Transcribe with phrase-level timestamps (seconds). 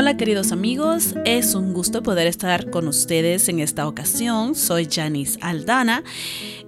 [0.00, 4.54] Hola queridos amigos, es un gusto poder estar con ustedes en esta ocasión.
[4.54, 6.04] Soy Janice Aldana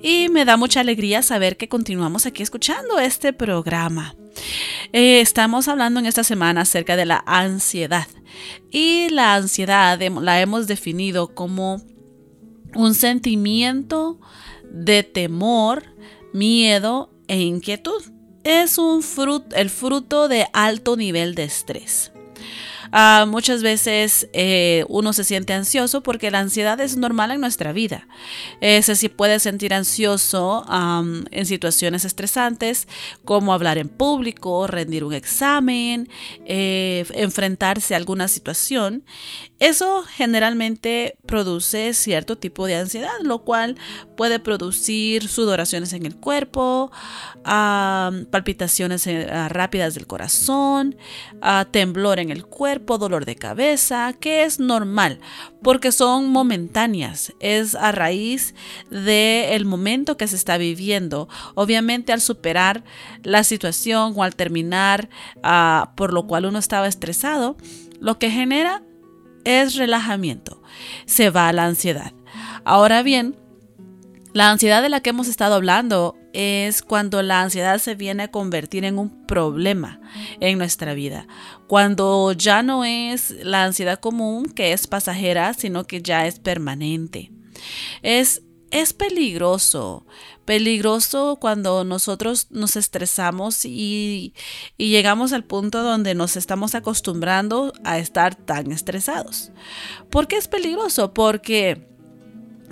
[0.02, 4.14] y me da mucha alegría saber que continuamos aquí escuchando este programa.
[4.92, 8.06] Eh, estamos hablando en esta semana acerca de la ansiedad
[8.70, 11.80] y la ansiedad la hemos definido como
[12.74, 14.20] un sentimiento
[14.70, 15.84] de temor,
[16.34, 18.02] miedo e inquietud.
[18.44, 22.12] Es un fruto, el fruto de alto nivel de estrés.
[22.94, 27.72] Ah, muchas veces eh, uno se siente ansioso porque la ansiedad es normal en nuestra
[27.72, 28.06] vida.
[28.60, 30.66] Eh, se puede sentir ansioso
[31.30, 32.86] en situaciones estresantes
[33.24, 36.10] como hablar en público, rendir un examen,
[36.44, 39.04] eh, enfrentarse a alguna situación.
[39.58, 43.76] Eso generalmente produce cierto tipo de ansiedad, lo cual
[44.16, 46.90] puede producir sudoraciones en el cuerpo,
[47.44, 49.08] palpitaciones
[49.50, 50.96] rápidas del corazón,
[51.70, 55.20] temblor en el cuerpo dolor de cabeza, que es normal,
[55.62, 58.54] porque son momentáneas, es a raíz
[58.90, 61.28] del momento que se está viviendo.
[61.54, 62.84] Obviamente al superar
[63.22, 65.08] la situación o al terminar
[65.42, 67.56] ah, por lo cual uno estaba estresado,
[68.00, 68.82] lo que genera
[69.44, 70.62] es relajamiento,
[71.06, 72.12] se va la ansiedad.
[72.64, 73.36] Ahora bien,
[74.32, 78.30] la ansiedad de la que hemos estado hablando es cuando la ansiedad se viene a
[78.30, 80.00] convertir en un problema
[80.40, 81.26] en nuestra vida.
[81.66, 87.32] Cuando ya no es la ansiedad común que es pasajera, sino que ya es permanente.
[88.02, 90.06] Es, es peligroso,
[90.44, 94.34] peligroso cuando nosotros nos estresamos y,
[94.76, 99.52] y llegamos al punto donde nos estamos acostumbrando a estar tan estresados.
[100.10, 101.12] ¿Por qué es peligroso?
[101.12, 101.88] Porque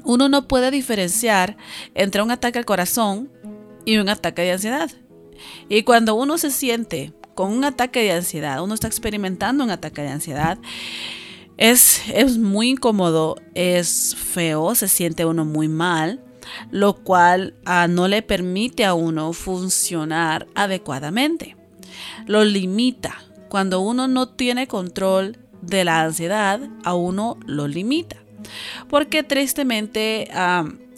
[0.04, 1.56] uno no puede diferenciar
[1.94, 3.30] entre un ataque al corazón
[3.84, 4.91] y un ataque de ansiedad.
[5.68, 10.02] Y cuando uno se siente con un ataque de ansiedad, uno está experimentando un ataque
[10.02, 10.58] de ansiedad,
[11.56, 16.22] es, es muy incómodo, es feo, se siente uno muy mal,
[16.70, 21.56] lo cual ah, no le permite a uno funcionar adecuadamente.
[22.26, 23.22] Lo limita.
[23.48, 28.16] Cuando uno no tiene control de la ansiedad, a uno lo limita.
[28.88, 30.30] Porque tristemente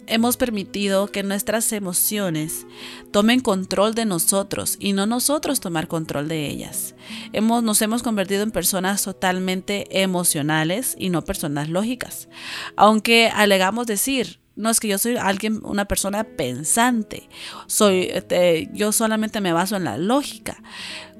[0.07, 2.65] hemos permitido que nuestras emociones
[3.11, 6.95] tomen control de nosotros y no nosotros tomar control de ellas.
[7.31, 12.29] Hemos, nos hemos convertido en personas totalmente emocionales y no personas lógicas.
[12.75, 17.29] Aunque alegamos decir, no es que yo soy alguien, una persona pensante.
[17.67, 20.61] Soy, este, yo solamente me baso en la lógica.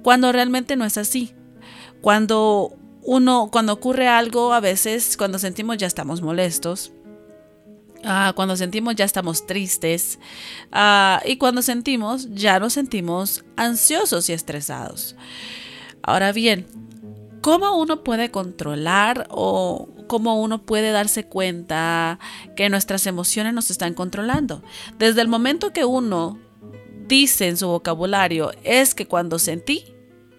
[0.04, 1.34] Cuando realmente no es así.
[2.02, 6.92] Cuando uno, cuando ocurre algo, a veces cuando sentimos ya estamos molestos.
[8.04, 10.20] Ah, cuando sentimos ya estamos tristes
[10.72, 15.16] ah, y cuando sentimos ya nos sentimos ansiosos y estresados.
[16.02, 16.68] Ahora bien,
[17.42, 22.20] ¿cómo uno puede controlar o cómo uno puede darse cuenta
[22.56, 24.64] que nuestras emociones nos están controlando?
[25.00, 26.38] Desde el momento que uno
[27.08, 29.86] dice en su vocabulario es que cuando sentí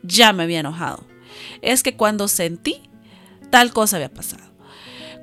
[0.02, 1.14] ya me había enojado
[1.62, 2.82] es que cuando sentí,
[3.50, 4.53] tal cosa había pasado.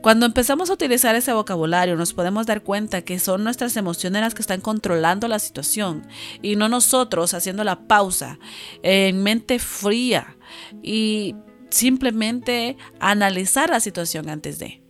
[0.02, 4.34] Cuando empezamos a utilizar ese vocabulario nos podemos dar cuenta que son nuestras emociones las
[4.34, 6.08] que están controlando la situación
[6.42, 8.40] y no nosotros haciendo la pausa
[8.82, 10.38] en mente fría
[10.82, 11.36] y
[11.70, 14.82] simplemente analizar la situación antes de.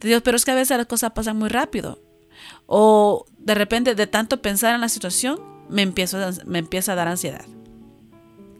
[0.00, 2.02] Dios, pero es que a veces las cosas pasan muy rápido.
[2.66, 7.08] O de repente de tanto pensar en la situación me, empiezo, me empieza a dar
[7.08, 7.46] ansiedad.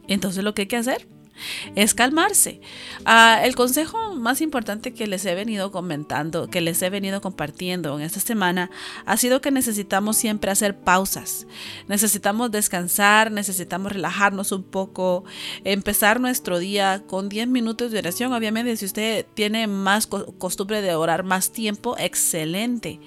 [0.08, 1.06] Entonces lo que hay que hacer
[1.74, 2.61] es calmarse.
[3.05, 7.99] Ah, el consejo más importante que les he venido comentando, que les he venido compartiendo
[7.99, 8.70] en esta semana,
[9.05, 11.46] ha sido que necesitamos siempre hacer pausas.
[11.88, 15.25] Necesitamos descansar, necesitamos relajarnos un poco,
[15.64, 18.32] empezar nuestro día con 10 minutos de oración.
[18.32, 23.00] Obviamente, si usted tiene más costumbre de orar más tiempo, excelente.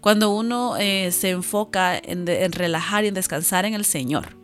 [0.00, 4.43] Cuando uno eh, se enfoca en, en relajar y en descansar en el Señor.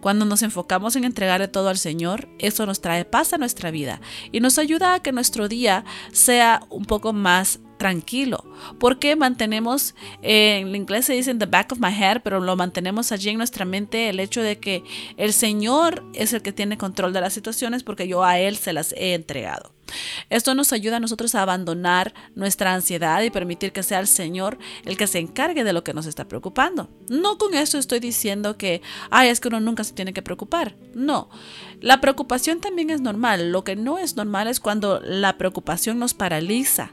[0.00, 4.00] Cuando nos enfocamos en entregarle todo al Señor, eso nos trae paz a nuestra vida
[4.30, 8.44] y nos ayuda a que nuestro día sea un poco más tranquilo.
[8.78, 12.54] Porque mantenemos, eh, en inglés se dice in the back of my head, pero lo
[12.54, 14.84] mantenemos allí en nuestra mente el hecho de que
[15.16, 18.72] el Señor es el que tiene control de las situaciones porque yo a Él se
[18.72, 19.72] las he entregado.
[20.30, 24.58] Esto nos ayuda a nosotros a abandonar nuestra ansiedad y permitir que sea el Señor
[24.84, 26.88] el que se encargue de lo que nos está preocupando.
[27.08, 30.76] No con eso estoy diciendo que, ay, es que uno nunca se tiene que preocupar.
[30.94, 31.28] No,
[31.80, 33.52] la preocupación también es normal.
[33.52, 36.92] Lo que no es normal es cuando la preocupación nos paraliza.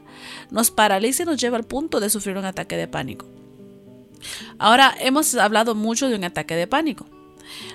[0.50, 3.26] Nos paraliza y nos lleva al punto de sufrir un ataque de pánico.
[4.58, 7.06] Ahora, hemos hablado mucho de un ataque de pánico.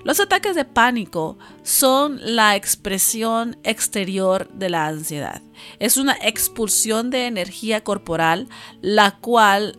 [0.04, 5.42] Los ataques de pánico son la expresión exterior de la ansiedad.
[5.80, 8.48] Es una expulsión de energía corporal,
[8.82, 9.78] la cual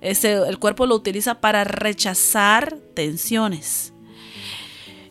[0.00, 3.92] el cuerpo lo utiliza para rechazar tensiones.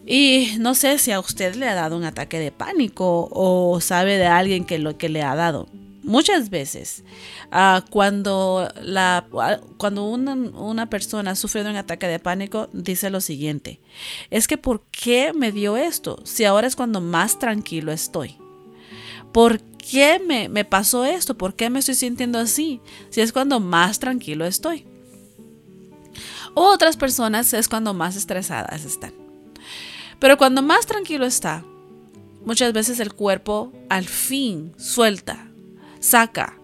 [0.06, 4.18] Y no sé si a usted le ha dado un ataque de pánico o sabe
[4.18, 5.70] de alguien que lo que le ha dado
[6.04, 7.04] muchas veces
[7.52, 9.26] ah, cuando, la,
[9.78, 13.80] cuando una, persona sufre de un ataque de pánico dice lo siguiente,
[14.30, 18.38] es que ¿por qué me dio esto si ahora es cuando más tranquilo estoy?
[19.32, 21.36] ¿Por qué me, me pasó esto?
[21.36, 24.86] ¿Por qué me estoy sintiendo así si es cuando más tranquilo estoy?
[26.56, 29.14] otras personas es cuando más estresadas están.
[30.20, 31.66] Pero cuando más tranquilo está,
[32.46, 35.48] muchas veces el cuerpo al fin suelta
[36.04, 36.60] saca,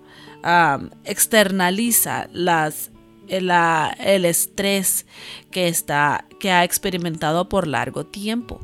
[1.05, 2.91] externaliza las,
[3.27, 5.05] el, estrés
[5.49, 8.59] que, está, que ha experimentado por largo tiempo.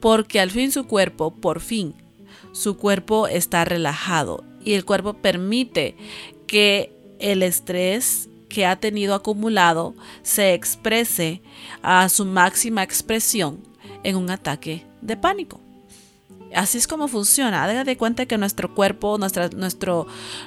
[0.00, 1.94] Porque al fin su cuerpo, por fin,
[2.52, 5.96] su cuerpo está relajado y el cuerpo permite
[6.46, 11.40] que el estrés que ha tenido acumulado se exprese
[11.82, 13.62] a su máxima expresión
[14.02, 15.60] en un ataque de pánico.
[16.54, 17.62] Así es como funciona.
[17.64, 20.06] Haga de cuenta que nuestro cuerpo, nuestro,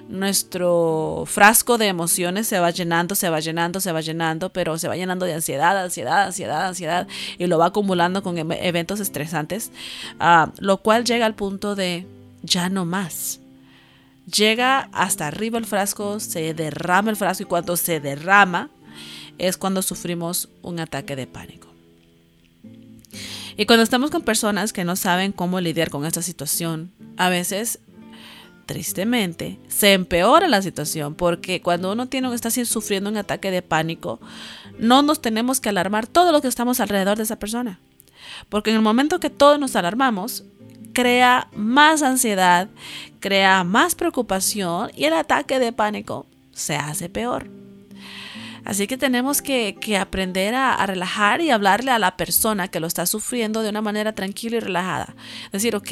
[0.09, 4.87] nuestro frasco de emociones se va llenando, se va llenando, se va llenando, pero se
[4.87, 7.07] va llenando de ansiedad, ansiedad, ansiedad, ansiedad,
[7.37, 9.71] y lo va acumulando con eventos estresantes,
[10.19, 12.05] ah, lo cual llega al punto de
[12.41, 13.39] ya no más.
[14.25, 18.69] Llega hasta arriba el frasco, se derrama el frasco y cuando se derrama
[19.37, 21.72] es cuando sufrimos un ataque de pánico.
[23.55, 27.79] Y cuando estamos con personas que no saben cómo lidiar con esta situación, a veces,
[28.65, 34.19] tristemente, se empeora la situación porque cuando uno tiene, está sufriendo un ataque de pánico,
[34.79, 37.79] no nos tenemos que alarmar todo lo que estamos alrededor de esa persona.
[38.49, 40.43] Porque en el momento que todos nos alarmamos,
[40.93, 42.69] crea más ansiedad,
[43.19, 47.62] crea más preocupación y el ataque de pánico se hace peor.
[48.65, 53.05] Así que tenemos que, aprender a, relajar y hablarle a la persona que lo está
[53.05, 55.15] sufriendo de una manera tranquila y relajada.
[55.51, 55.91] Decir, ok,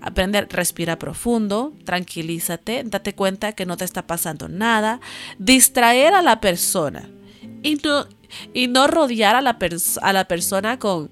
[0.00, 5.00] aprender, respira profundo, tranquilízate, date cuenta que no te está pasando nada,
[5.38, 7.10] distraer a la persona
[7.62, 9.58] y no, rodear a la,
[10.00, 11.10] a la persona con,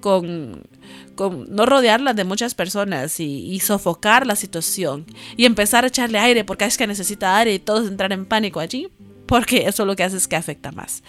[0.00, 0.64] con
[1.48, 5.06] no rodearla de muchas personas y, y, sofocar la situación
[5.36, 8.60] y empezar a echarle aire porque es que necesita aire y todos entrar en pánico
[8.60, 8.88] allí
[9.30, 11.04] porque eso lo que hace es que afecta más.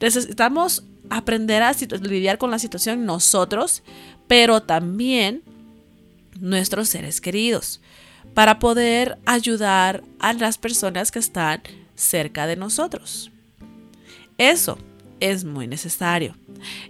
[0.00, 3.82] Necesitamos aprender a lidiar con la situación nosotros,
[4.26, 5.42] pero también
[6.40, 7.82] nuestros seres queridos,
[8.32, 11.60] para poder ayudar a las personas que están
[11.94, 13.30] cerca de nosotros.
[14.38, 14.78] Eso
[15.20, 16.36] es muy necesario.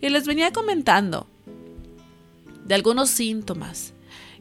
[0.00, 1.26] Y les venía comentando
[2.66, 3.94] de algunos síntomas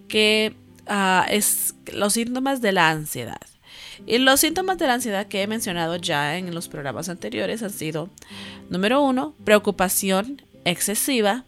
[0.08, 0.56] que
[0.86, 3.57] ah, es los síntomas de la ansiedad.
[4.06, 7.72] Y los síntomas de la ansiedad que he mencionado ya en los programas anteriores han
[7.72, 8.10] sido,
[8.70, 11.46] número uno, preocupación excesiva,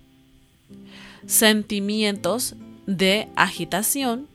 [1.25, 4.27] sentimientos de agitación,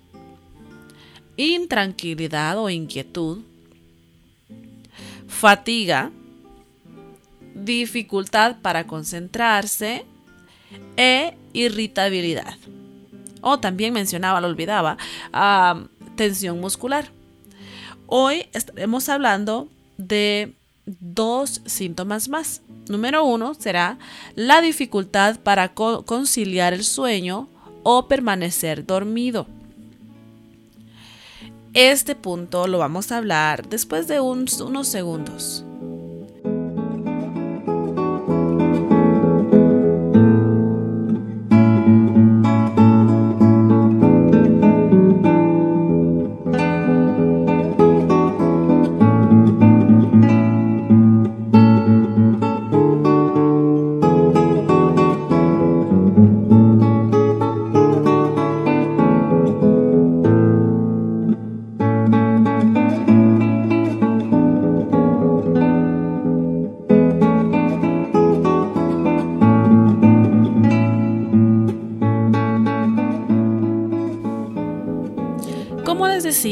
[1.36, 3.40] intranquilidad o inquietud,
[5.26, 6.12] fatiga,
[7.54, 10.04] dificultad para concentrarse
[10.96, 12.54] e irritabilidad.
[13.40, 14.96] O también mencionaba, lo olvidaba,
[15.32, 15.84] ah,
[16.16, 17.10] tensión muscular.
[18.06, 20.54] Hoy estaremos hablando de
[20.86, 22.62] dos síntomas más.
[22.88, 23.98] Número uno será
[24.34, 27.48] la dificultad para conciliar el sueño
[27.82, 29.46] o permanecer dormido.
[31.72, 35.64] Este punto lo vamos a hablar después de unos segundos.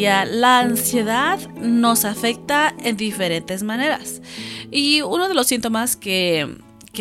[0.03, 4.23] La ansiedad nos afecta en diferentes maneras.
[4.71, 6.59] Y uno de los síntomas que,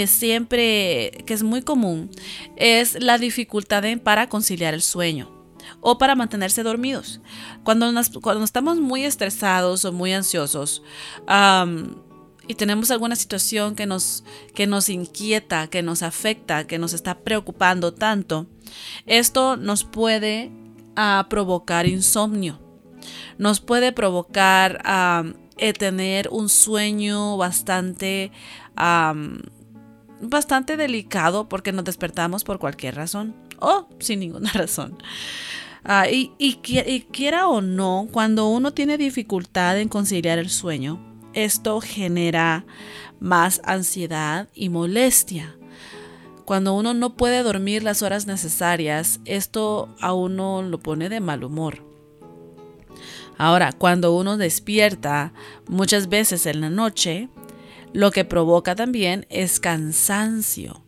[0.08, 2.10] siempre, que es muy común,
[2.55, 5.31] es la dificultad para conciliar el sueño
[5.79, 7.22] o para mantenerse dormidos.
[7.63, 7.91] Cuando,
[8.22, 10.84] cuando estamos muy estresados o muy ansiosos
[12.48, 17.20] y tenemos alguna situación que nos, que nos inquieta, que nos afecta, que nos está
[17.20, 18.48] preocupando tanto,
[19.05, 20.51] esto nos puede
[20.96, 22.70] a provocar insomnio.
[23.38, 24.81] Nos puede provocar
[25.58, 28.31] eh, tener un sueño bastante,
[30.22, 34.98] bastante delicado porque nos despertamos por cualquier razón o sin ninguna razón.
[35.84, 36.58] Ah, y, y
[37.12, 41.00] quiera o no, cuando uno tiene dificultad en conciliar el sueño,
[41.34, 42.65] esto genera
[43.20, 45.55] más ansiedad y molestia.
[46.46, 51.43] Cuando uno no puede dormir las horas necesarias, esto a uno lo pone de mal
[51.43, 51.90] humor.
[53.41, 55.33] Ahora, cuando uno despierta
[55.67, 57.27] muchas veces en la noche,
[57.91, 60.86] lo que provoca también es cansancio.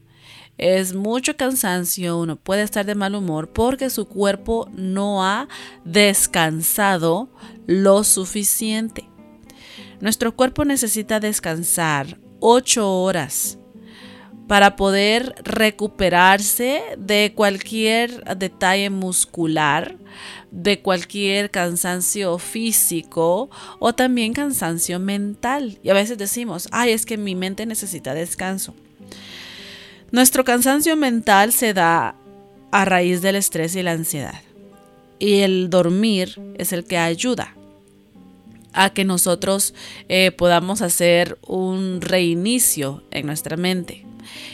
[0.60, 5.48] Es mucho cansancio, uno puede estar de mal humor porque su cuerpo no ha
[5.84, 7.32] descansado
[7.66, 9.10] lo suficiente.
[10.00, 13.58] Nuestro cuerpo necesita descansar 8 horas
[14.48, 19.96] para poder recuperarse de cualquier detalle muscular,
[20.52, 25.80] de cualquier cansancio físico o también cansancio mental.
[25.82, 28.76] Y a veces decimos, ay, es que mi mente necesita descanso.
[30.12, 32.16] Nuestro cansancio mental se da
[32.72, 34.42] a raíz del estrés y la ansiedad.
[35.20, 37.56] Y el dormir es el que ayuda
[38.74, 39.74] a que nosotros
[40.10, 44.03] eh, podamos hacer un reinicio en nuestra mente.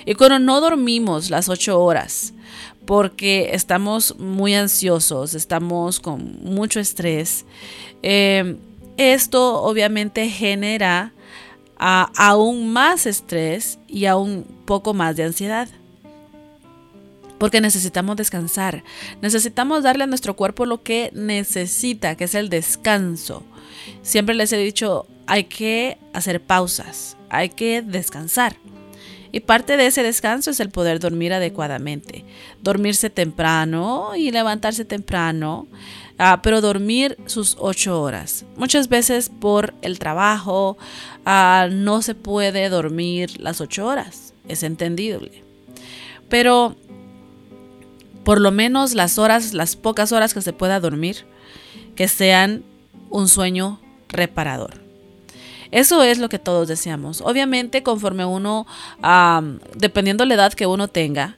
[0.05, 2.33] Y cuando no dormimos las ocho horas,
[2.85, 7.45] porque estamos muy ansiosos, estamos con mucho estrés,
[8.01, 8.57] eh,
[8.97, 11.13] esto obviamente genera
[11.77, 15.69] aún más estrés y aún poco más de ansiedad.
[17.38, 18.83] Porque necesitamos descansar,
[19.21, 23.43] necesitamos darle a nuestro cuerpo lo que necesita, que es el descanso.
[24.01, 28.57] Siempre les he dicho, hay que hacer pausas, hay que descansar.
[29.31, 32.25] Y parte de ese descanso es el poder dormir adecuadamente.
[32.62, 35.67] Dormirse temprano y levantarse temprano,
[36.17, 38.45] ah, pero dormir sus ocho horas.
[38.57, 40.77] Muchas veces por el trabajo
[41.25, 44.33] ah, no se puede dormir las ocho horas.
[44.48, 45.43] Es entendible.
[46.27, 46.75] Pero
[48.24, 51.25] por lo menos las horas, las pocas horas que se pueda dormir,
[51.95, 52.63] que sean
[53.09, 54.88] un sueño reparador.
[55.71, 57.21] Eso es lo que todos deseamos.
[57.21, 58.65] Obviamente, conforme uno,
[59.75, 61.38] dependiendo la edad que uno tenga,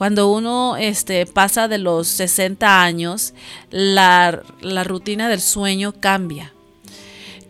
[0.00, 3.34] cuando uno este, pasa de los 60 años,
[3.70, 4.42] la,
[4.84, 6.54] rutina del sueño cambia.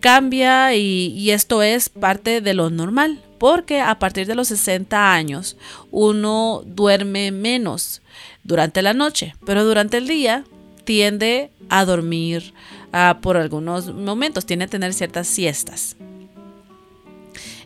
[0.00, 5.56] Cambia y, esto es parte de lo normal, porque a partir de los 60 años
[5.92, 8.02] uno duerme menos
[8.42, 10.44] durante la noche, pero durante el día
[10.82, 12.52] tiende a dormir
[12.92, 15.96] ah, por algunos momentos, tiende a tener ciertas siestas.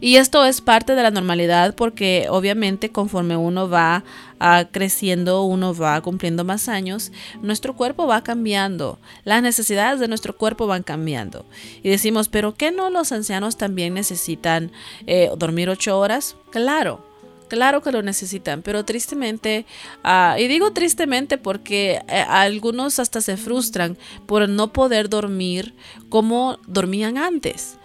[0.05, 4.05] Y esto es parte de la normalidad porque obviamente conforme uno va
[4.39, 10.37] ah, creciendo, uno va cumpliendo más años, nuestro cuerpo va cambiando, las necesidades de nuestro
[10.37, 11.47] cuerpo van cambiando.
[11.83, 14.73] Y decimos, pero ¿qué no los ancianos también necesitan
[15.07, 16.37] eh, dormir ocho horas?
[16.51, 17.03] Claro.
[17.49, 19.65] Claro que lo necesitan, pero tristemente,
[20.03, 23.97] ah, y digo tristemente porque eh, algunos hasta se frustran
[24.27, 25.75] por no poder dormir
[26.11, 27.79] como dormían antes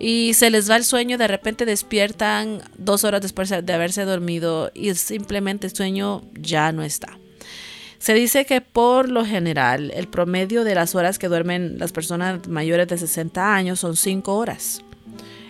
[0.00, 4.72] y se les va el sueño, de repente despiertan dos horas después de haberse dormido
[4.74, 7.18] y simplemente el sueño ya no está.
[7.98, 12.48] Se dice que por lo general el promedio de las horas que duermen las personas
[12.48, 14.82] mayores de 60 años son 5 horas.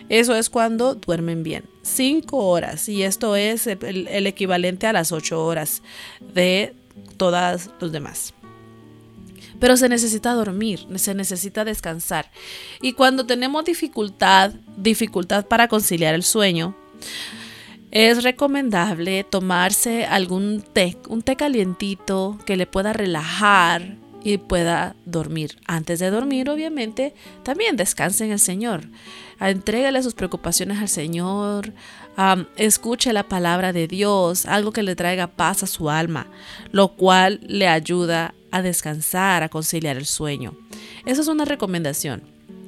[0.09, 1.63] Eso es cuando duermen bien.
[1.83, 2.89] 5 horas.
[2.89, 5.81] Y esto es el, equivalente a las 8 horas
[6.33, 6.75] de
[7.15, 8.33] todas los demás.
[9.61, 12.31] Pero se necesita dormir, se necesita descansar.
[12.81, 16.75] Y cuando tenemos dificultad, dificultad para conciliar el sueño,
[17.91, 25.57] es recomendable tomarse algún té, un té calientito que le pueda relajar y pueda dormir.
[25.65, 27.13] Antes de dormir, obviamente,
[27.43, 28.83] también descanse en el Señor.
[29.39, 31.73] Entrégale sus preocupaciones al Señor.
[32.55, 36.27] escuche la palabra de Dios, algo que le traiga paz a su alma,
[36.71, 40.55] lo cual le ayuda a descansar, a conciliar el sueño.
[41.05, 42.23] Esa es una recomendación.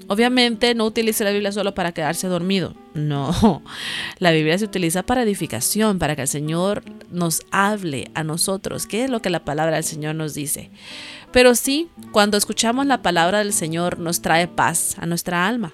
[0.08, 2.76] Obviamente no utilice la Biblia solo para quedarse dormido.
[2.94, 3.64] No,
[4.20, 9.06] la Biblia se utiliza para edificación, para que el Señor nos hable a nosotros, qué
[9.06, 10.72] es lo que la palabra del Señor nos dice.
[11.34, 15.74] Pero sí, cuando escuchamos la palabra del Señor nos trae paz a nuestra alma.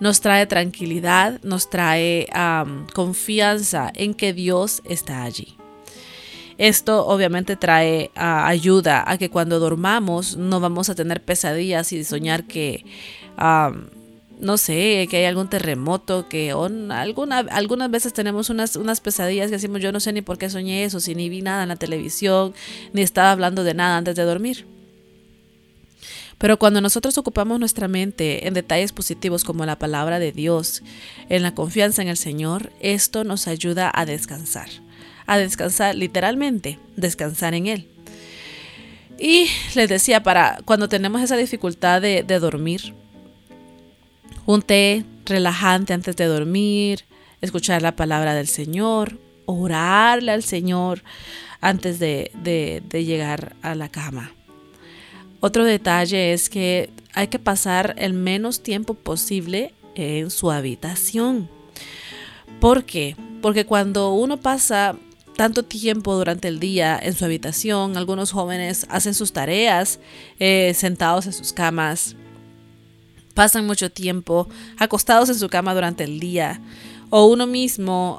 [0.00, 2.26] Nos trae tranquilidad, nos trae
[2.94, 5.56] confianza en que Dios está allí.
[6.56, 12.44] Esto obviamente trae ayuda a que cuando dormamos no vamos a tener pesadillas y soñar
[12.44, 12.84] que
[14.40, 19.56] no sé, que hay algún terremoto, que alguna, algunas veces tenemos unas, unas pesadillas que
[19.56, 21.76] decimos yo no sé ni por qué soñé eso, si ni vi nada en la
[21.76, 22.54] televisión,
[22.92, 24.66] ni estaba hablando de nada antes de dormir.
[26.38, 30.82] Pero cuando nosotros ocupamos nuestra mente en detalles positivos como la palabra de Dios,
[31.28, 34.68] en la confianza en el Señor, esto nos ayuda a descansar.
[35.26, 37.88] A descansar literalmente, descansar en Él.
[39.18, 42.94] Y les decía, para cuando tenemos esa dificultad de, de dormir,
[44.46, 47.04] un té relajante antes de dormir,
[47.40, 51.02] escuchar la palabra del Señor, orarle al Señor
[51.60, 52.30] antes de,
[52.92, 54.32] llegar a la cama.
[55.40, 61.48] Otro detalle es que hay que pasar el menos tiempo posible en su habitación.
[62.60, 63.16] ¿Por qué?
[63.42, 64.96] Porque cuando uno pasa
[65.36, 70.00] tanto tiempo durante el día en su habitación, algunos jóvenes hacen sus tareas
[70.38, 72.16] eh, sentados en sus camas,
[73.34, 74.48] pasan mucho tiempo
[74.78, 76.60] acostados en su cama durante el día
[77.10, 78.18] o uno mismo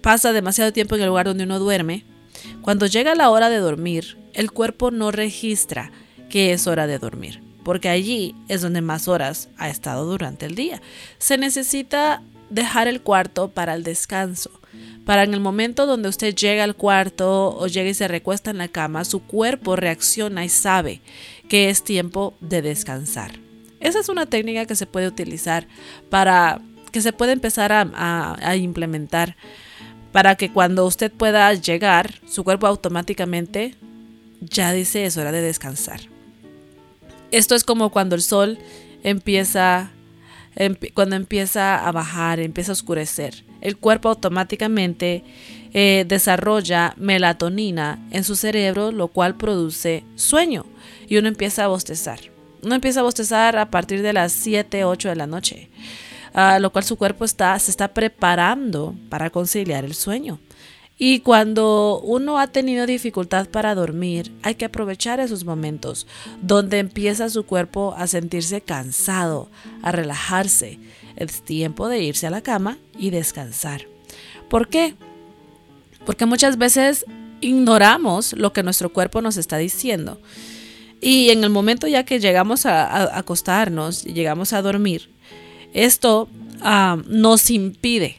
[0.00, 2.04] pasa demasiado tiempo en el lugar donde uno duerme,
[2.60, 5.92] cuando llega la hora de dormir, el cuerpo no registra
[6.28, 10.54] que es hora de dormir, porque allí es donde más horas ha estado durante el
[10.54, 10.82] día.
[11.18, 14.50] Se necesita dejar el cuarto para el descanso.
[15.04, 18.58] Para en el momento donde usted llega al cuarto o llega y se recuesta en
[18.58, 21.00] la cama, su cuerpo reacciona y sabe
[21.48, 23.41] que es tiempo de descansar.
[23.82, 25.66] Esa es una técnica que se puede utilizar
[26.08, 26.62] para
[26.92, 29.36] que se puede empezar a, implementar
[30.12, 33.74] para que cuando usted pueda llegar, su cuerpo automáticamente
[34.40, 36.00] ya dice es hora de descansar.
[37.30, 38.58] Esto es como cuando el sol
[39.02, 39.90] empieza,
[40.92, 43.44] cuando empieza a bajar, empieza a oscurecer.
[43.62, 45.24] El cuerpo automáticamente
[45.72, 50.66] eh, desarrolla melatonina en su cerebro, lo cual produce sueño
[51.08, 52.31] y uno empieza a bostezar
[52.62, 55.68] uno empieza a bostezar a partir de las 7, 8 de la noche,
[56.32, 60.38] a lo cual su cuerpo está, se está preparando para conciliar el sueño.
[60.98, 66.06] Y cuando uno ha tenido dificultad para dormir, hay que aprovechar esos momentos
[66.40, 69.50] donde empieza su cuerpo a sentirse cansado,
[69.82, 70.78] a relajarse.
[71.16, 73.86] Es tiempo de irse a la cama y descansar.
[74.48, 74.94] ¿Por qué?
[76.06, 77.04] Porque muchas veces
[77.40, 80.20] ignoramos lo que nuestro cuerpo nos está diciendo.
[81.04, 85.10] Y en el momento ya que llegamos a, acostarnos llegamos a dormir,
[85.74, 86.28] esto
[86.60, 88.18] ah, nos impide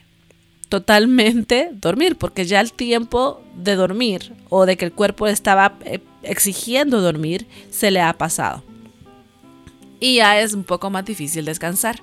[0.67, 6.01] totalmente dormir, porque ya el tiempo de dormir o de que el cuerpo estaba eh,
[6.23, 8.63] exigiendo dormir se le ha pasado.
[10.01, 12.01] Y ya es un poco más difícil descansar.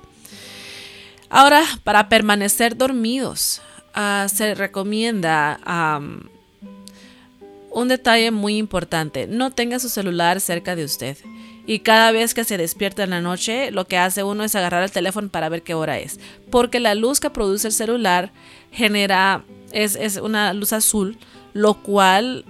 [1.29, 3.61] Ahora, para permanecer dormidos,
[3.93, 5.61] ah, se recomienda
[7.71, 11.17] un detalle muy importante, no tenga su celular cerca de usted.
[11.67, 14.83] Y cada vez que se despierta en la noche, lo que hace uno es agarrar
[14.83, 16.19] el teléfono para ver qué hora es.
[16.51, 18.33] Porque la luz que produce el celular
[18.73, 21.17] genera, es, una luz azul,
[21.53, 22.45] lo cual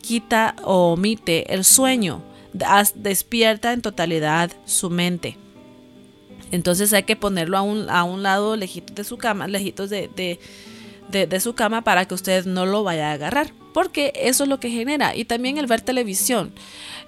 [0.00, 2.22] quita o omite el sueño,
[2.94, 5.36] despierta en totalidad su mente.
[6.50, 10.38] Entonces hay que ponerlo a un, a un lado, lejitos de su cama, lejitos de,
[11.10, 14.58] de su cama para que usted no lo vaya a agarrar porque eso es lo
[14.58, 15.14] que genera.
[15.14, 16.54] Y también el ver televisión.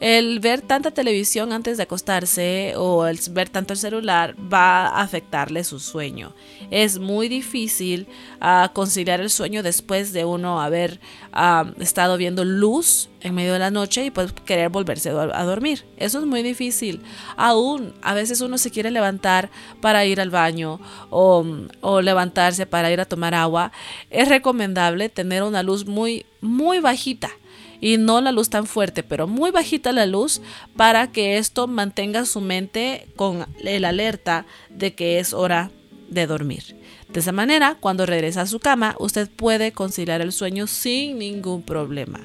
[0.00, 5.00] El ver tanta televisión antes de acostarse o el ver tanto el celular va a
[5.00, 6.35] afectarle su sueño.
[6.70, 8.07] Es muy difícil
[8.42, 11.00] uh, conciliar el sueño después de uno haber
[11.33, 15.87] ah, estado viendo luz en medio de la noche y pues querer volverse a dormir.
[15.96, 17.00] Eso es muy difícil.
[17.38, 19.50] Aún a veces uno se quiere levantar
[19.81, 23.72] para ir al baño o levantarse para ir a tomar agua.
[24.11, 27.31] Es recomendable tener una luz muy muy bajita
[27.81, 30.40] y no la luz tan fuerte, pero muy bajita la luz
[30.77, 35.70] para que esto mantenga su mente con el alerta de que es hora
[36.09, 36.77] de dormir.
[37.09, 41.62] De esa manera, cuando regresa a su cama, usted puede conciliar el sueño sin ningún
[41.62, 42.20] problema.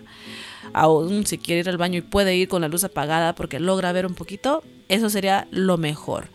[0.74, 3.92] Aún si quiere ir al baño y puede ir con la luz apagada porque logra
[3.92, 6.30] ver un poquito, eso sería lo mejor.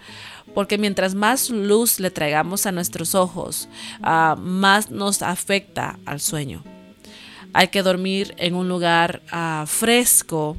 [0.55, 3.69] Porque mientras más luz le traigamos a nuestros ojos,
[4.03, 6.63] ah, más nos afecta al sueño
[7.53, 10.57] hay que dormir en un lugar ah, fresco,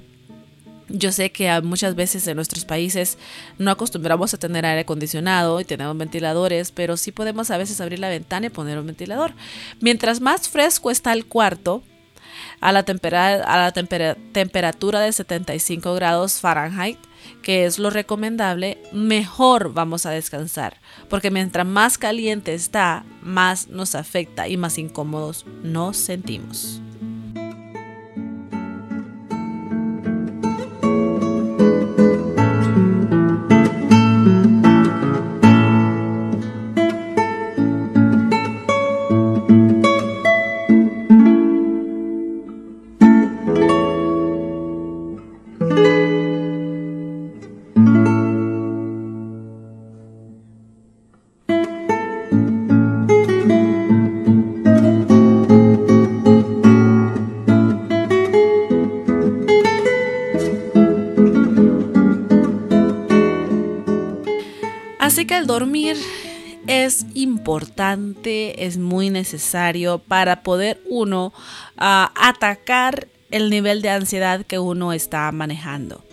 [0.87, 3.17] Yo sé que muchas veces en nuestros países
[3.59, 7.99] no acostumbramos a tener aire acondicionado y tenemos ventiladores, pero sí podemos a veces abrir
[7.99, 9.33] la ventana y poner un ventilador.
[9.81, 11.83] Mientras más fresco está el cuarto,
[12.61, 16.97] a la, a la temperatura de 75 grados Fahrenheit,
[17.41, 20.77] que es lo recomendable, mejor vamos a descansar.
[21.09, 26.81] Porque mientras más caliente está, más nos afecta y más incómodos nos sentimos.
[65.49, 65.97] Dormir
[66.67, 71.33] es importante, es muy necesario para poder uno
[71.75, 76.03] ah, atacar el nivel de ansiedad que uno está manejando.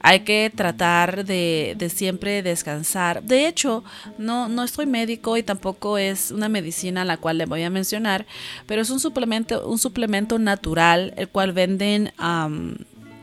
[0.00, 3.22] Hay que tratar de, siempre descansar.
[3.22, 3.82] De hecho,
[4.18, 7.70] no, no estoy médico y tampoco es una medicina a la cual le voy a
[7.70, 8.26] mencionar,
[8.66, 12.12] pero es un suplemento, un suplemento natural, el cual venden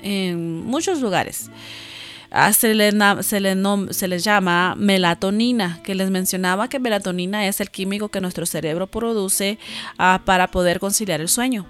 [0.01, 1.51] en muchos lugares.
[2.35, 2.91] Ah, se, le,
[3.21, 9.59] se, llama melatonina, que les mencionaba que melatonina es el químico que nuestro cerebro produce
[9.99, 11.67] ah, para poder conciliar el sueño.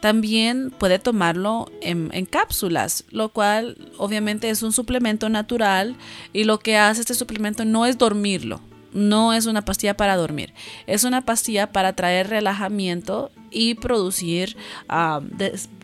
[0.00, 5.96] También puede tomarlo en, en, cápsulas, lo cual obviamente es un suplemento natural
[6.32, 8.60] y lo que hace este suplemento no es dormirlo,
[8.92, 10.54] no es una pastilla para dormir,
[10.86, 14.56] es una pastilla para traer relajamiento y producir,
[14.88, 15.20] ah,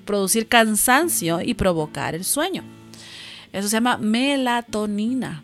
[0.04, 2.77] producir cansancio y provocar el sueño.
[3.52, 5.42] Eso se llama melatonina.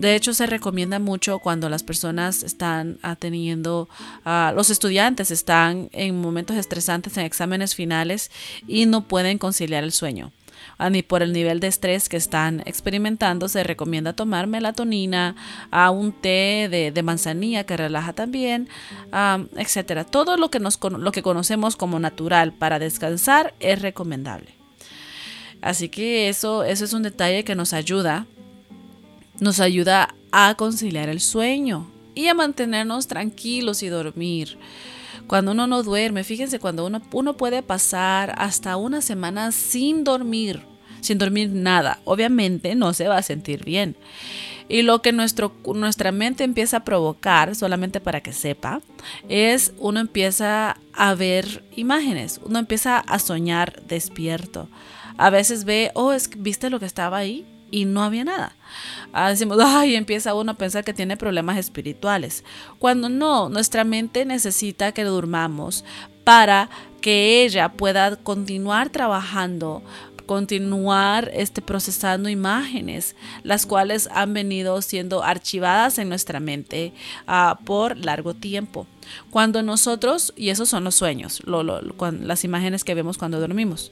[0.00, 3.86] De hecho, se recomienda mucho cuando las personas están teniendo,
[4.24, 8.30] ah, los estudiantes están en momentos estresantes en exámenes finales
[8.66, 10.32] y no pueden conciliar el sueño.
[10.78, 15.36] Ah, ni por el nivel de estrés que están experimentando, se recomienda tomar melatonina,
[15.70, 18.70] a ah, un té de, manzanilla que relaja también,
[19.56, 20.04] etcétera.
[20.04, 24.59] Todo lo que, nos, lo que conocemos como natural para descansar es recomendable.
[25.62, 28.26] Así que eso, eso es un detalle que nos ayuda,
[29.40, 34.58] nos ayuda a conciliar el sueño y a mantenernos tranquilos y dormir.
[35.26, 40.62] Cuando uno no duerme, fíjense, cuando uno, uno puede pasar hasta una semana sin dormir,
[41.00, 43.96] sin dormir nada, obviamente no se va a sentir bien.
[44.68, 48.80] Y lo que nuestro, nuestra mente empieza a provocar, solamente para que sepa,
[49.28, 54.68] es uno empieza a ver imágenes, uno empieza a soñar despierto
[55.20, 57.44] a veces ve, oh, es, ¿viste lo que estaba ahí?
[57.70, 58.56] Y no había nada.
[59.12, 62.42] Ah, decimos, ay, empieza uno a pensar que tiene problemas espirituales.
[62.78, 65.84] Cuando no, nuestra mente necesita que durmamos
[66.24, 66.70] para
[67.02, 69.82] que ella pueda continuar trabajando
[70.30, 76.92] continuar este, procesando imágenes, las cuales han venido siendo archivadas en nuestra mente
[77.26, 78.86] ah, por largo tiempo.
[79.30, 81.42] Cuando nosotros, y esos son los sueños,
[82.20, 83.90] las imágenes que vemos cuando dormimos,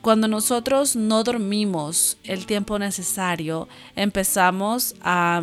[0.00, 5.42] cuando nosotros no dormimos el tiempo necesario, empezamos a,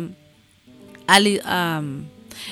[1.06, 1.82] a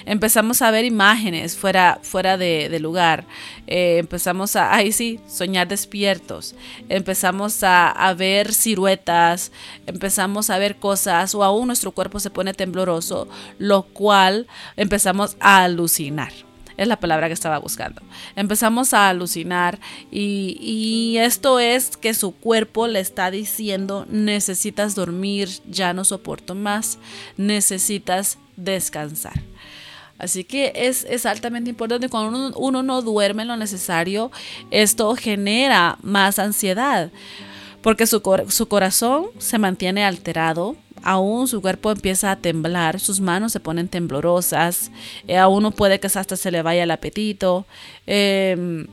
[0.04, 3.24] empezamos a ver imágenes fuera, fuera de, lugar,
[3.66, 6.54] eh, empezamos a, ahí sí, soñar despiertos,
[6.88, 9.52] empezamos a, a, ver siluetas,
[9.86, 14.46] empezamos a ver cosas o aún nuestro cuerpo se pone tembloroso, lo cual
[14.76, 16.32] empezamos a alucinar
[16.76, 18.02] es la palabra que estaba buscando.
[18.34, 19.78] Empezamos a alucinar
[20.10, 26.54] y, y, esto es que su cuerpo le está diciendo necesitas dormir, ya no soporto
[26.54, 26.98] más,
[27.36, 29.40] necesitas descansar.
[30.18, 34.30] Así que es, altamente importante cuando uno, no duerme lo necesario,
[34.70, 37.10] esto genera más ansiedad,
[37.82, 43.52] porque su, su corazón se mantiene alterado, aún su cuerpo empieza a temblar, sus manos
[43.52, 44.90] se ponen temblorosas,
[45.28, 47.66] eh, a uno puede que hasta se le vaya el apetito.
[48.06, 48.86] Eh,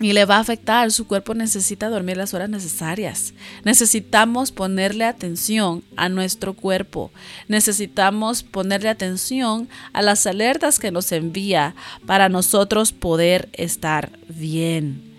[0.00, 0.90] y le va a afectar.
[0.90, 3.34] Su cuerpo necesita dormir las horas necesarias.
[3.64, 7.12] Necesitamos ponerle atención a nuestro cuerpo.
[7.46, 11.74] Necesitamos ponerle atención a las alertas que nos envía
[12.06, 15.10] para nosotros poder estar bien.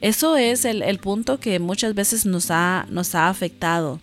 [0.00, 4.00] Eso es el, punto que muchas veces nos ha, nos ha afectado.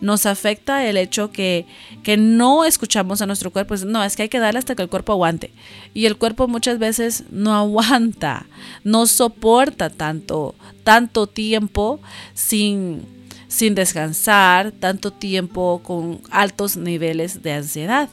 [0.00, 1.66] Nos afecta el hecho que,
[2.02, 3.74] que no escuchamos a nuestro cuerpo.
[3.86, 5.50] No, es que hay que darle hasta que el cuerpo aguante.
[5.92, 8.46] Y el cuerpo muchas veces no aguanta,
[8.82, 12.00] no soporta tanto, tanto tiempo
[12.34, 13.02] sin,
[13.48, 18.08] sin descansar, tanto tiempo con altos niveles de ansiedad.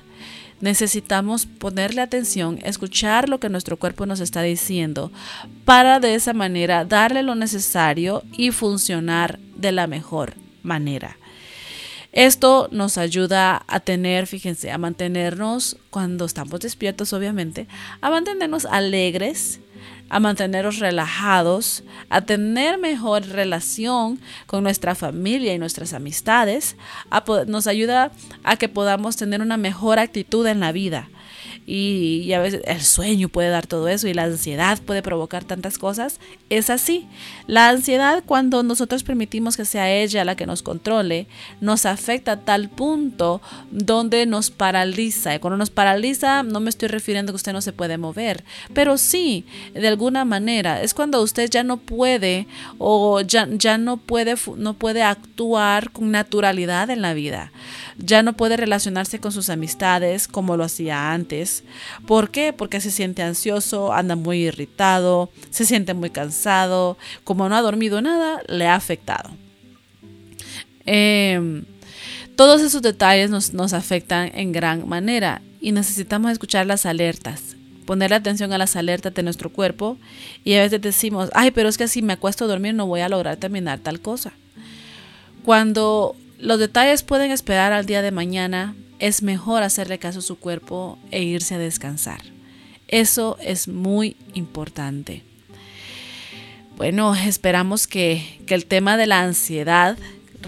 [0.62, 5.12] Necesitamos ponerle atención, escuchar lo que nuestro cuerpo nos está diciendo
[5.66, 11.18] para de esa manera darle lo necesario y funcionar de la mejor manera.
[12.12, 17.68] Esto nos ayuda a tener, fíjense, a mantenernos cuando estamos despiertos, obviamente,
[18.02, 19.62] a mantenernos alegres,
[20.10, 26.76] a mantenernos relajados, a tener mejor relación con nuestra familia y nuestras amistades,
[27.48, 28.12] nos ayuda
[28.44, 31.08] a que podamos tener una mejor actitud en la vida
[31.66, 35.78] y, a veces el sueño puede dar todo eso y la ansiedad puede provocar tantas
[35.78, 36.20] cosas.
[36.50, 37.08] Es así.
[37.48, 41.28] La ansiedad cuando nosotros permitimos que sea ella la que nos controle,
[41.60, 45.36] nos afecta a tal punto donde nos paraliza.
[45.36, 48.44] Y cuando nos paraliza no me estoy refiriendo a que usted no se puede mover,
[48.74, 52.48] pero sí, de alguna manera, es cuando usted ya no puede
[52.78, 57.52] o ya, ya no, puede, no puede actuar con naturalidad en la vida.
[57.98, 61.51] Ya no puede relacionarse con sus amistades como lo hacía antes
[62.08, 62.54] ¿Por qué?
[62.54, 68.02] Porque se siente ansioso, anda muy irritado, se siente muy cansado, como no ha dormido
[68.02, 69.30] nada, le ha afectado.
[70.86, 71.64] Em,
[72.36, 78.14] todos esos detalles nos, nos afectan en gran manera y necesitamos escuchar las alertas poner
[78.14, 79.98] atención a las alertas de nuestro cuerpo
[80.46, 83.02] y a veces decimos, ay, pero es que si me acuesto a dormir no voy
[83.02, 84.32] a lograr terminar tal cosa.
[85.44, 90.38] Cuando los detalles pueden esperar al día de mañana, es mejor hacerle caso a su
[90.38, 92.22] cuerpo e irse a descansar.
[92.88, 95.24] Eso es muy importante.
[96.78, 99.98] Bueno, esperamos que, el tema de la ansiedad,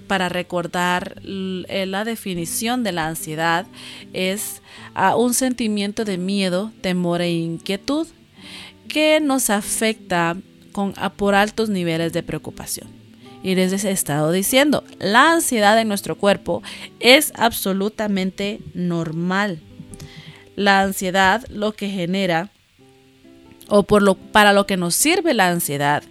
[0.08, 3.66] para recordar eh, la definición de la ansiedad,
[4.14, 4.62] es
[4.94, 8.08] ah, un sentimiento de miedo, temor e inquietud
[8.88, 10.38] que nos afecta
[10.74, 13.03] con, por altos niveles de preocupación.
[13.44, 16.64] Y les he estado diciendo, la ansiedad en nuestro cuerpo
[17.00, 19.60] es absolutamente normal.
[20.56, 22.50] La ansiedad lo que genera,
[23.68, 26.04] o por lo, para lo que nos sirve la ansiedad,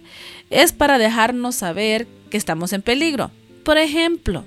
[0.51, 3.31] es para dejarnos saber que estamos en peligro.
[3.63, 4.45] Por ejemplo,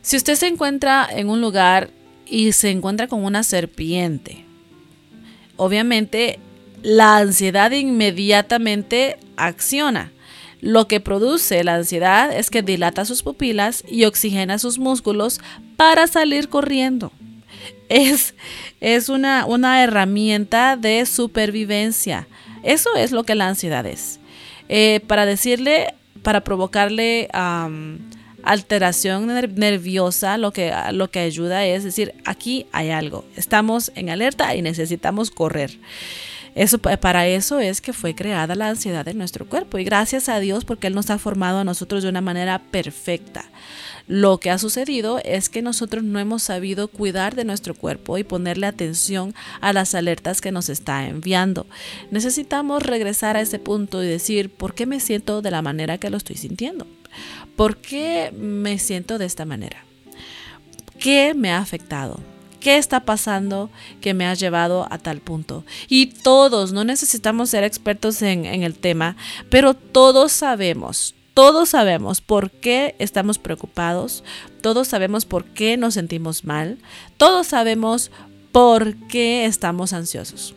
[0.00, 1.90] si usted se encuentra en un lugar
[2.26, 4.44] y se encuentra con una serpiente,
[5.56, 6.38] obviamente
[6.82, 10.12] la ansiedad inmediatamente acciona.
[10.60, 15.40] Lo que produce la ansiedad es que dilata sus pupilas y oxigena sus músculos
[15.76, 17.12] para salir corriendo.
[17.88, 18.34] Es,
[18.80, 22.26] es una, una herramienta de supervivencia.
[22.62, 24.20] Eso es lo que la ansiedad es.
[24.68, 27.28] Eh, para decirle, para provocarle
[28.42, 34.54] alteración nerviosa, lo que, lo que ayuda es decir, aquí hay algo, estamos en alerta
[34.54, 35.78] y necesitamos correr.
[36.54, 39.78] Eso, para eso es que fue creada la ansiedad en nuestro cuerpo.
[39.78, 43.44] Y gracias a Dios porque Él nos ha formado a nosotros de una manera perfecta.
[44.06, 48.24] Lo que ha sucedido es que nosotros no hemos sabido cuidar de nuestro cuerpo y
[48.24, 51.66] ponerle atención a las alertas que nos está enviando.
[52.10, 56.10] Necesitamos regresar a ese punto y decir, ¿por qué me siento de la manera que
[56.10, 56.86] lo estoy sintiendo?
[57.56, 59.84] ¿Por qué me siento de esta manera?
[60.98, 62.33] ¿Qué me ha afectado?
[62.64, 63.68] ¿Qué está pasando
[64.00, 65.66] que me ha llevado a tal punto?
[65.86, 69.18] Y todos, no necesitamos ser expertos en, el tema,
[69.50, 74.24] pero todos sabemos, todos sabemos por qué estamos preocupados,
[74.62, 76.78] todos sabemos por qué nos sentimos mal,
[77.18, 78.10] todos sabemos
[78.50, 80.54] por qué estamos ansiosos.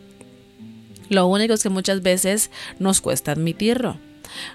[1.09, 3.97] Lo único es que muchas veces nos cuesta admitirlo.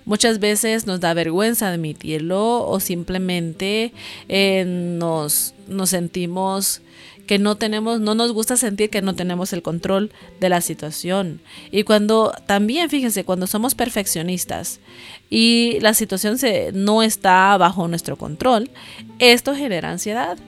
[0.06, 3.92] Muchas veces nos da vergüenza admitirlo o simplemente
[4.28, 6.82] eh, nos, nos sentimos
[7.26, 11.40] que no tenemos, no nos gusta sentir que no tenemos el control de la situación.
[11.70, 14.80] Y cuando también, fíjense, cuando somos perfeccionistas
[15.30, 18.70] y la situación se, no está bajo nuestro control,
[19.18, 20.38] esto genera ansiedad.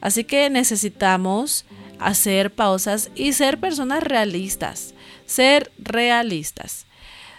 [0.00, 1.64] Así que necesitamos
[1.98, 4.94] hacer pausas y ser personas realistas,
[5.26, 6.86] ser realistas.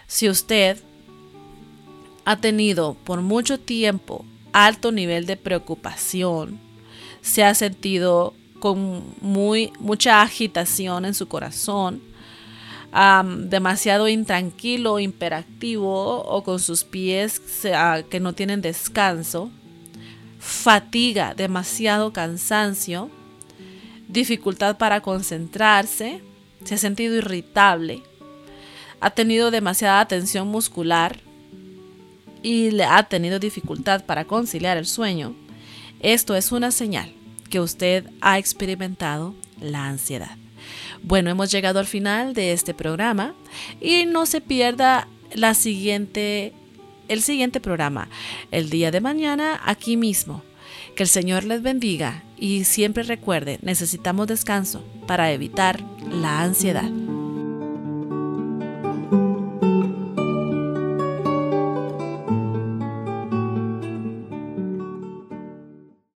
[0.06, 0.78] Si usted
[2.24, 6.58] ha tenido por mucho tiempo alto nivel de preocupación,
[7.20, 12.02] se ha sentido con muy, mucha agitación en su corazón,
[13.48, 17.40] demasiado intranquilo, imperactivo o con sus pies
[18.10, 19.50] que no tienen descanso,
[20.38, 23.10] fatiga, demasiado cansancio,
[24.08, 26.22] dificultad para concentrarse,
[26.64, 28.02] se ha sentido irritable,
[29.00, 31.20] ha tenido demasiada tensión muscular
[32.42, 35.34] y le ha tenido dificultad para conciliar el sueño.
[36.00, 37.15] Esto es una señal
[37.48, 40.36] que usted ha experimentado la ansiedad.
[41.02, 43.34] Bueno, hemos llegado al final de este programa
[43.80, 46.52] y no se pierda la siguiente,
[47.08, 48.08] el siguiente programa
[48.50, 50.42] el día de mañana aquí mismo.
[50.94, 56.90] Que el Señor les bendiga y siempre recuerde, necesitamos descanso para evitar la ansiedad.